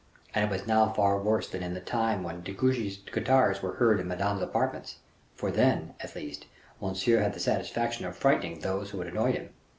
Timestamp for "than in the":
1.47-1.79